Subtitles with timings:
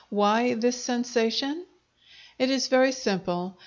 [0.09, 1.67] "Why this sensation?"
[2.39, 3.59] It is very simple.